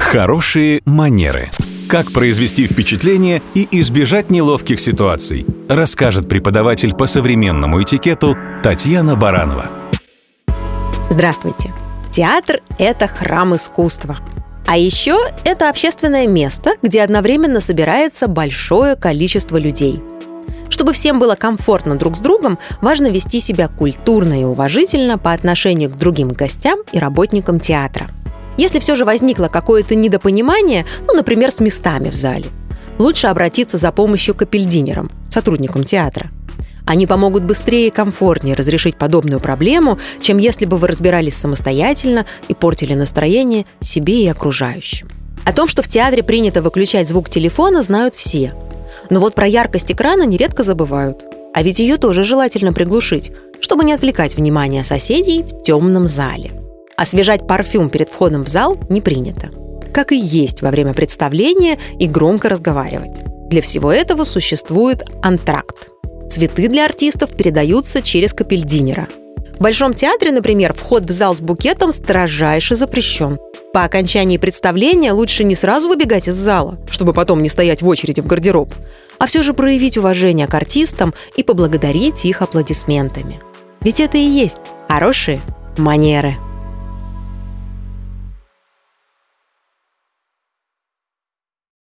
Хорошие 0.00 0.80
манеры. 0.86 1.48
Как 1.88 2.10
произвести 2.10 2.66
впечатление 2.66 3.42
и 3.54 3.68
избежать 3.80 4.30
неловких 4.30 4.80
ситуаций, 4.80 5.46
расскажет 5.68 6.28
преподаватель 6.28 6.94
по 6.94 7.06
современному 7.06 7.80
этикету 7.80 8.36
Татьяна 8.62 9.14
Баранова. 9.14 9.70
Здравствуйте. 11.10 11.72
Театр– 12.10 12.60
это 12.78 13.06
храм 13.06 13.54
искусства. 13.54 14.18
А 14.66 14.76
еще 14.76 15.16
это 15.44 15.68
общественное 15.68 16.26
место, 16.26 16.72
где 16.82 17.02
одновременно 17.02 17.60
собирается 17.60 18.26
большое 18.26 18.96
количество 18.96 19.58
людей. 19.58 20.02
Чтобы 20.70 20.92
всем 20.92 21.20
было 21.20 21.36
комфортно 21.36 21.96
друг 21.96 22.16
с 22.16 22.20
другом, 22.20 22.58
важно 22.80 23.08
вести 23.10 23.38
себя 23.38 23.68
культурно 23.68 24.40
и 24.40 24.44
уважительно 24.44 25.18
по 25.18 25.32
отношению 25.32 25.90
к 25.90 25.96
другим 25.96 26.30
гостям 26.30 26.80
и 26.90 26.98
работникам 26.98 27.60
театра– 27.60 28.08
если 28.56 28.78
все 28.78 28.96
же 28.96 29.04
возникло 29.04 29.48
какое-то 29.48 29.94
недопонимание, 29.94 30.86
ну, 31.06 31.14
например, 31.14 31.50
с 31.50 31.60
местами 31.60 32.10
в 32.10 32.14
зале, 32.14 32.46
лучше 32.98 33.26
обратиться 33.28 33.76
за 33.76 33.92
помощью 33.92 34.34
к 34.34 34.42
апельдинерам, 34.42 35.10
сотрудникам 35.28 35.84
театра. 35.84 36.30
Они 36.86 37.06
помогут 37.06 37.44
быстрее 37.44 37.88
и 37.88 37.90
комфортнее 37.90 38.56
разрешить 38.56 38.96
подобную 38.96 39.40
проблему, 39.40 39.98
чем 40.20 40.38
если 40.38 40.64
бы 40.64 40.76
вы 40.76 40.88
разбирались 40.88 41.36
самостоятельно 41.36 42.26
и 42.48 42.54
портили 42.54 42.94
настроение 42.94 43.64
себе 43.80 44.24
и 44.24 44.28
окружающим. 44.28 45.08
О 45.44 45.52
том, 45.52 45.68
что 45.68 45.82
в 45.82 45.88
театре 45.88 46.22
принято 46.22 46.62
выключать 46.62 47.08
звук 47.08 47.30
телефона, 47.30 47.82
знают 47.82 48.14
все. 48.14 48.54
Но 49.08 49.20
вот 49.20 49.34
про 49.34 49.46
яркость 49.46 49.92
экрана 49.92 50.24
нередко 50.24 50.62
забывают. 50.62 51.22
А 51.54 51.62
ведь 51.62 51.78
ее 51.78 51.96
тоже 51.96 52.24
желательно 52.24 52.72
приглушить, 52.72 53.32
чтобы 53.60 53.84
не 53.84 53.92
отвлекать 53.92 54.36
внимание 54.36 54.84
соседей 54.84 55.42
в 55.42 55.62
темном 55.62 56.06
зале. 56.06 56.59
Освежать 57.00 57.46
парфюм 57.46 57.88
перед 57.88 58.10
входом 58.10 58.44
в 58.44 58.48
зал 58.48 58.76
не 58.90 59.00
принято. 59.00 59.48
Как 59.90 60.12
и 60.12 60.18
есть 60.18 60.60
во 60.60 60.70
время 60.70 60.92
представления 60.92 61.78
и 61.98 62.06
громко 62.06 62.50
разговаривать. 62.50 63.22
Для 63.48 63.62
всего 63.62 63.90
этого 63.90 64.24
существует 64.24 65.02
антракт. 65.22 65.88
Цветы 66.28 66.68
для 66.68 66.84
артистов 66.84 67.34
передаются 67.34 68.02
через 68.02 68.34
капельдинера. 68.34 69.08
В 69.58 69.62
Большом 69.62 69.94
театре, 69.94 70.30
например, 70.30 70.74
вход 70.74 71.04
в 71.04 71.10
зал 71.10 71.34
с 71.34 71.40
букетом 71.40 71.90
строжайше 71.90 72.76
запрещен. 72.76 73.38
По 73.72 73.84
окончании 73.84 74.36
представления 74.36 75.12
лучше 75.12 75.42
не 75.44 75.54
сразу 75.54 75.88
выбегать 75.88 76.28
из 76.28 76.34
зала, 76.34 76.76
чтобы 76.90 77.14
потом 77.14 77.42
не 77.42 77.48
стоять 77.48 77.80
в 77.80 77.88
очереди 77.88 78.20
в 78.20 78.26
гардероб, 78.26 78.74
а 79.18 79.24
все 79.24 79.42
же 79.42 79.54
проявить 79.54 79.96
уважение 79.96 80.46
к 80.46 80.52
артистам 80.52 81.14
и 81.34 81.44
поблагодарить 81.44 82.26
их 82.26 82.42
аплодисментами. 82.42 83.40
Ведь 83.80 84.00
это 84.00 84.18
и 84.18 84.20
есть 84.20 84.58
хорошие 84.86 85.40
манеры. 85.78 86.36